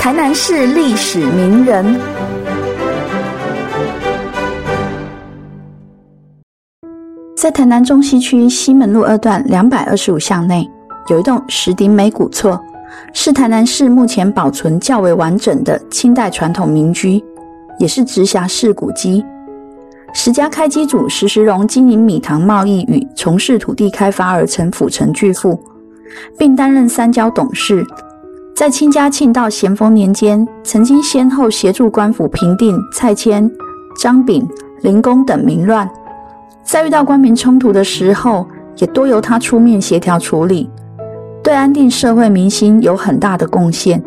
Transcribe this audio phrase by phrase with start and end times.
[0.00, 2.00] 台南市历史名人，
[7.36, 10.66] 在台南中西区西门路二段两百二十五巷内，
[11.10, 12.58] 有一栋石鼎美古厝，
[13.12, 17.22] 是台南市目前保存较为完整的清代传统民居，
[17.78, 19.22] 也是直辖市古迹。
[20.14, 25.62] 石家开基主石石荣经营米糖贸易与从事土地开发而成府城巨富，
[26.38, 27.86] 并担任三交董事。
[28.60, 33.50] 在清嘉庆到咸丰年间，曾经先后协助官府平定蔡谦、
[33.98, 34.46] 张炳、
[34.82, 35.90] 林公等民乱，
[36.62, 40.68] 在遇到官民冲突的时候，也多由他出面协调处理，
[41.42, 44.04] 对安定社会民心有很大的贡献。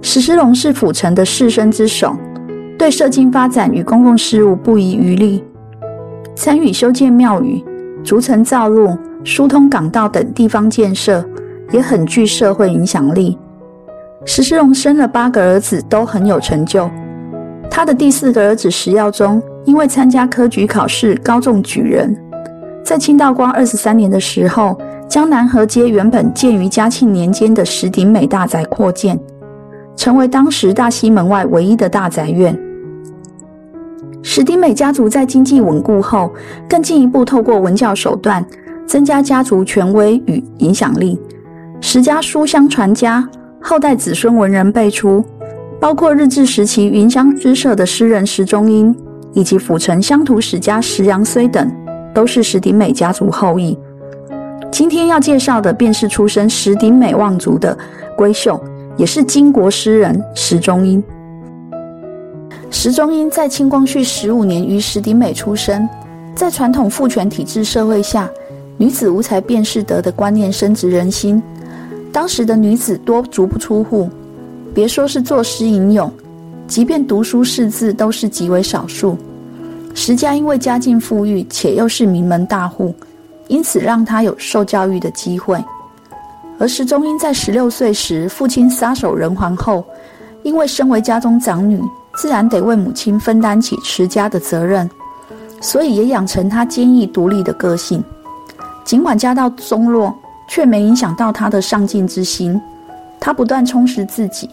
[0.00, 2.16] 史思龙是府城的士绅之首，
[2.78, 5.42] 对社经发展与公共事务不遗余力，
[6.36, 7.64] 参与修建庙宇、
[8.04, 11.28] 逐层造路、疏通港道等地方建设，
[11.72, 13.36] 也很具社会影响力。
[14.28, 16.90] 石世荣生了八个儿子，都很有成就。
[17.70, 22.14] 他的第四个儿子石耀宗，因为参加科举考试高中举人，
[22.84, 24.76] 在清道光二十三年的时候，
[25.08, 29.18] 江南河街原本建于嘉庆年间的石鼎美大宅扩建，
[29.96, 32.58] 成为当时大西门外唯一的大宅院。
[34.22, 36.34] 石鼎美家族在经济稳固后，
[36.68, 38.44] 更进一步透过文教手段，
[38.86, 41.16] 增加家族权威与影响力。
[41.80, 43.26] 石家书香传家。
[43.68, 45.24] 后代子孙文人辈出，
[45.80, 48.94] 包括日治时期云乡诗社的诗人石中英，
[49.34, 51.68] 以及府城乡土史家石阳绥等，
[52.14, 53.76] 都是石鼎美家族后裔。
[54.70, 57.76] 今天要介绍的便是出身石鼎美望族的
[58.16, 58.62] 闺秀，
[58.96, 61.02] 也是金国诗人石中英。
[62.70, 65.88] 石中英在清光绪十五年于石鼎美出生，
[66.36, 68.30] 在传统父权体制社会下，
[68.76, 71.42] 女子无才便是德的观念深植人心。
[72.16, 74.08] 当时的女子多足不出户，
[74.74, 76.10] 别说是作诗吟咏，
[76.66, 79.18] 即便读书识字都是极为少数。
[79.92, 82.94] 石家因为家境富裕，且又是名门大户，
[83.48, 85.62] 因此让她有受教育的机会。
[86.58, 89.84] 而石中英在十六岁时，父亲撒手人寰后，
[90.42, 91.78] 因为身为家中长女，
[92.16, 94.88] 自然得为母亲分担起持家的责任，
[95.60, 98.02] 所以也养成她坚毅独立的个性。
[98.86, 100.18] 尽管家道中落。
[100.48, 102.60] 却没影响到他的上进之心。
[103.18, 104.48] 他不断充实自己，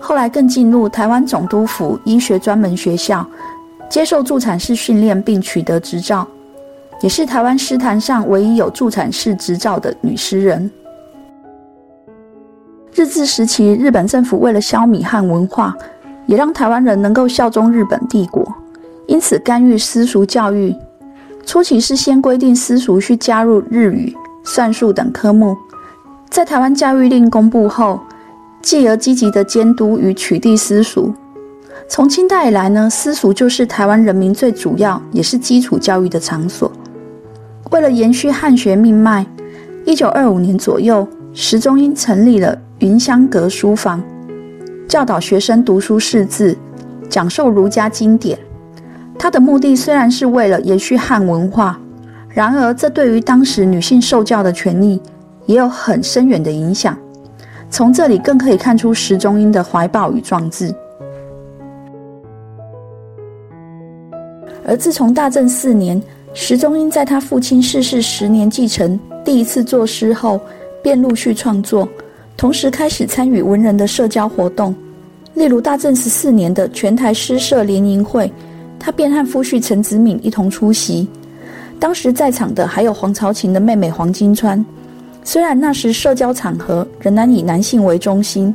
[0.00, 3.24] 后来更进入台湾总督府医学专门学校，
[3.88, 6.26] 接受助产士训练，并取得执照，
[7.00, 10.70] 也是台湾诗坛上唯一有助产士执照的女诗人。
[12.94, 15.76] 日治时期，日本政府为了消弭汉文化，
[16.26, 18.44] 也让台湾人能够效忠日本帝国，
[19.06, 20.74] 因此干预私塾教育。
[21.46, 24.16] 初期是先规定私塾需加入日语。
[24.48, 25.54] 算术等科目，
[26.30, 28.00] 在台湾教育令公布后，
[28.62, 31.12] 继而积极的监督与取缔私塾。
[31.86, 36.72] 从清代以来呢，私塾就是台湾人民最主要也是基础教育的场所。
[37.70, 39.26] 为了延续汉学命脉，
[39.84, 44.02] 一九二五年左右，石中英成立了云香阁书房，
[44.88, 46.56] 教导学生读书识字，
[47.10, 48.38] 讲授儒家经典。
[49.18, 51.78] 他的目的虽然是为了延续汉文化。
[52.38, 55.02] 然而，这对于当时女性受教的权利
[55.46, 56.96] 也有很深远的影响。
[57.68, 60.72] 从这里更可以看出石中英的怀抱与壮志。
[64.64, 66.00] 而自从大正四年，
[66.32, 70.40] 石中英在他父亲逝世十年继承第一次作诗后，
[70.80, 71.88] 便陆续创作，
[72.36, 74.72] 同时开始参与文人的社交活动，
[75.34, 78.32] 例如大正十四年的全台诗社联谊会，
[78.78, 81.08] 他便和夫婿陈子敏一同出席。
[81.80, 84.64] 当时在场的还有黄朝琴的妹妹黄金川。
[85.22, 88.54] 虽然那时社交场合仍然以男性为中心，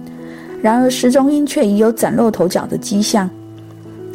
[0.62, 3.30] 然而石中英却已有崭露头角的迹象。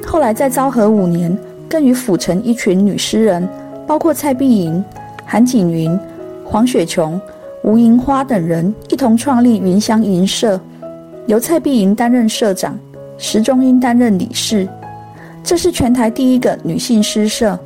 [0.05, 1.37] 后来在昭和五年，
[1.69, 3.49] 更与府城一群女诗人，
[3.87, 4.83] 包括蔡碧莹、
[5.25, 5.97] 韩景云、
[6.45, 7.21] 黄雪琼、
[7.63, 10.61] 吴银花等人一同创立云香银社，
[11.27, 12.77] 由蔡碧莹担任社长，
[13.19, 14.69] 石中英担任理事。
[15.44, 17.59] 这是全台第一个女性诗社。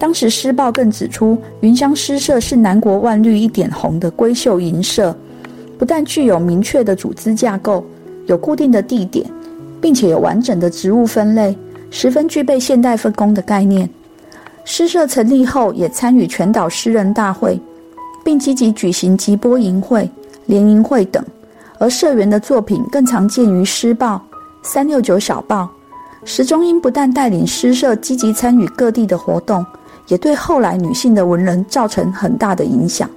[0.00, 5.14] 当时诗报更指出，云香诗社是南国万绿一点红的闺秀银社，
[5.76, 7.84] 不但具有明确的组织架构，
[8.24, 9.30] 有固定的地点，
[9.78, 11.54] 并且有完整的职务分类，
[11.90, 13.86] 十分具备现代分工的概念。
[14.64, 17.60] 诗社成立后，也参与全岛诗人大会，
[18.24, 20.10] 并积极举行集播营会、
[20.46, 21.22] 联营会等。
[21.78, 24.22] 而社员的作品更常见于诗报、
[24.62, 25.68] 三六九小报。
[26.24, 29.64] 石中英不但带领诗社积极参与各地的活动。
[30.10, 33.08] 也对后来女性的文人造成很大的影响。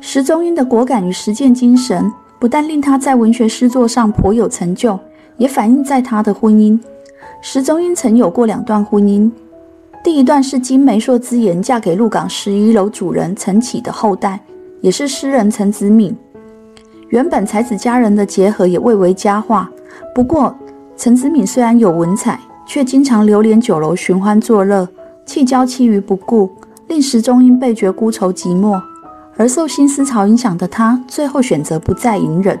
[0.00, 4.98] 石中英的果敢与实践精神，不但令他在文学诗作上颇有成就，
[5.36, 6.80] 也反映在他的婚姻。
[7.42, 9.30] 石中英曾有过两段婚姻，
[10.02, 14.40] 第一段是经媒妁之言嫁给鹿港十一楼主人陈启的后代，
[14.80, 16.16] 也是诗人陈子敏。
[17.10, 19.70] 原本才子佳人的结合也未为佳话。
[20.14, 20.54] 不过，
[20.96, 22.40] 陈子敏虽然有文采，
[22.72, 24.88] 却经常流连酒楼寻欢作乐，
[25.26, 26.48] 弃娇妻于不顾，
[26.86, 28.80] 令石中因倍觉孤愁寂寞。
[29.36, 32.56] 而受新思潮影响的他，最后选择不再隐忍。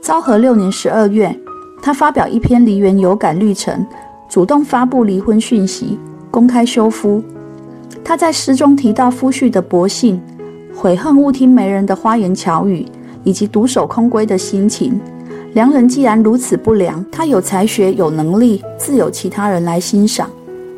[0.00, 1.38] 昭和六年十二月，
[1.82, 3.86] 他发表一篇梨园有感历程，
[4.30, 5.98] 主动发布离婚讯息，
[6.30, 7.22] 公开休夫。
[8.02, 10.18] 他在诗中提到夫婿的薄幸，
[10.74, 12.86] 悔恨误听媒人的花言巧语，
[13.22, 14.98] 以及独守空闺的心情。
[15.54, 20.28] 良人既然如此不良，他有才学有能力，自有其他人来欣赏。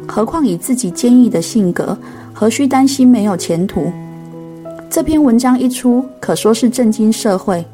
[0.06, 1.96] 何况以自己坚毅的性格，
[2.34, 3.90] 何须担心没有前途？
[4.90, 7.64] 这篇文章一出，可说是震惊社会。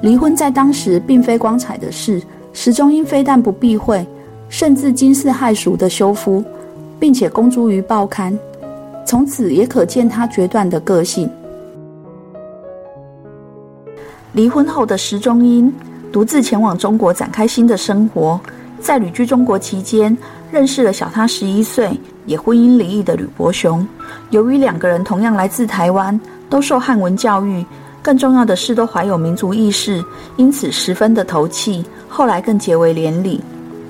[0.00, 2.22] 离婚在当时并非光彩的事，
[2.54, 4.06] 石中英非但不避讳，
[4.48, 6.42] 甚至惊世骇俗的修夫，
[6.98, 8.36] 并且公诸于报刊。
[9.04, 11.28] 从此也可见他决断的个性。
[14.32, 15.72] 离婚后的石中英
[16.12, 18.40] 独自前往中国展开新的生活，
[18.80, 20.16] 在旅居中国期间，
[20.50, 21.90] 认识了小他十一岁、
[22.26, 23.86] 也婚姻离异的吕伯雄。
[24.30, 26.18] 由于两个人同样来自台湾。
[26.48, 27.66] 都受汉文教育，
[28.00, 30.00] 更重要的是都怀有民族意识，
[30.36, 31.84] 因此十分的投契。
[32.08, 33.40] 后来更结为连理。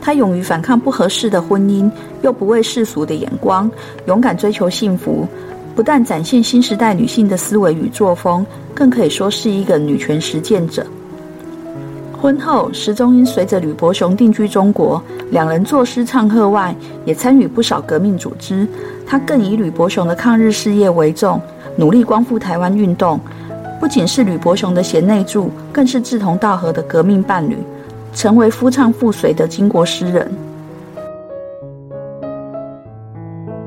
[0.01, 1.91] 他勇于反抗不合适的婚姻，
[2.23, 3.71] 又不畏世俗的眼光，
[4.07, 5.29] 勇敢追求幸福。
[5.75, 10.87] 不但展现新时代女性的思维与作风，更可以说是一个女权实践者。
[12.27, 15.01] 婚后，石中英随着吕伯雄定居中国，
[15.31, 16.75] 两人作诗唱和外，
[17.05, 18.67] 也参与不少革命组织。
[19.07, 21.41] 他更以吕伯雄的抗日事业为重。
[21.77, 23.21] 努力光复台湾运动，
[23.79, 27.57] 不仅是吕伯雄的贤内助，更是志同道合的革命伴侣，
[28.13, 30.29] 成为夫唱妇随的巾帼诗人。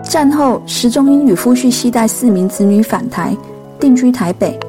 [0.04, 3.34] 战后，石中英与夫婿系带四名子女返台，
[3.80, 4.60] 定居台北。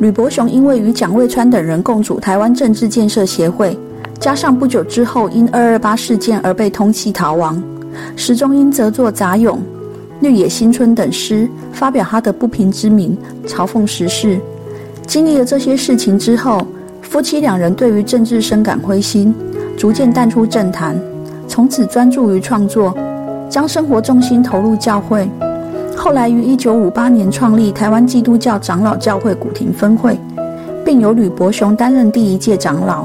[0.00, 3.76] 吕伯雄因为与蒋渭川等人共主台湾政治建设协会，
[4.20, 7.62] 加上不久之后因二二八事件而被通缉逃亡，
[8.14, 9.60] 石中英则作杂咏。
[10.20, 13.16] 绿野新春等诗，发表他的不平之名，
[13.46, 14.40] 嘲讽时事。
[15.06, 16.66] 经历了这些事情之后，
[17.02, 19.32] 夫妻两人对于政治深感灰心，
[19.76, 21.00] 逐渐淡出政坛，
[21.46, 22.92] 从此专注于创作，
[23.48, 25.30] 将生活重心投入教会。
[25.98, 30.16] 后来于一九五八年创立台湾基督教长老教会古亭分会，
[30.84, 33.04] 并由吕伯雄担任第一届长老。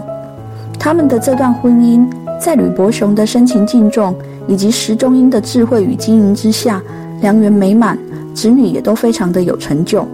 [0.80, 2.07] 他们的这段婚姻，
[2.40, 4.16] 在吕伯雄的深情敬重
[4.48, 6.81] 以及石中英的智慧与经营之下。
[7.22, 7.98] 良缘美满，
[8.36, 10.06] 子女也都非常的有成就。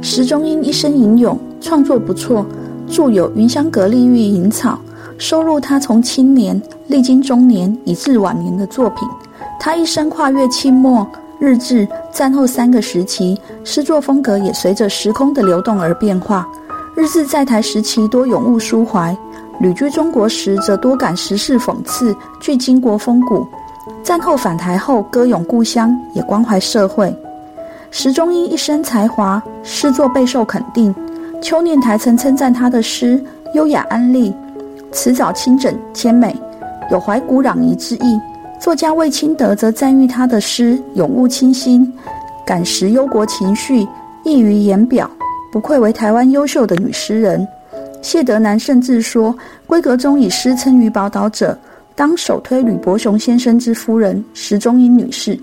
[0.00, 2.46] 石中英一生吟咏，创作不错，
[2.86, 4.74] 著有《云香阁丽玉吟草》，
[5.18, 9.08] 收录他从青年历经中年以至晚年的作品。
[9.64, 16.44] 他一生跨越清末、日治、战后三个时期，诗作风格也随着时空的流动而变化。
[16.96, 19.16] 日治在台时期多咏物抒怀，
[19.60, 23.46] 旅居中国时则多感时事讽刺，具巾帼风骨。
[24.02, 27.16] 战后返台后，歌咏故乡，也关怀社会。
[27.92, 30.92] 石中英一生才华，诗作备受肯定。
[31.40, 33.22] 邱念台曾称赞他的诗
[33.54, 34.34] 优雅安丽，
[34.90, 36.36] 词藻清整谦美，
[36.90, 38.20] 有怀古攘夷之意。
[38.62, 41.92] 作家魏清德则赞誉他的诗咏物清新，
[42.46, 43.84] 感时忧国情绪，
[44.22, 45.10] 溢于言表，
[45.50, 47.44] 不愧为台湾优秀的女诗人。
[48.02, 51.58] 谢德南甚至说，闺阁中以诗称于宝岛者。
[51.96, 55.36] 当首推吕伯雄先生之夫人石中英女士。